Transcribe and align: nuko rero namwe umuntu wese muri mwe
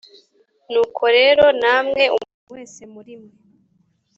nuko 0.71 1.03
rero 1.17 1.45
namwe 1.61 2.03
umuntu 2.15 2.47
wese 2.55 2.81
muri 2.93 3.13
mwe 3.21 3.33